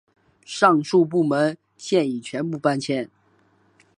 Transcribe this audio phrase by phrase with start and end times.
[0.43, 3.11] 上述部门现已全部搬迁。